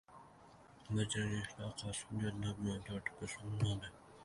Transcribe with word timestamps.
bajargan 0.95 1.43
ishlar 1.43 1.77
qaysi 1.83 2.09
hujjatlar 2.13 2.59
bilan 2.63 2.83
tartibga 2.91 3.33
solinadi? 3.37 3.97